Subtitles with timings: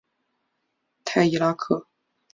[1.05, 1.87] 泰伊拉克。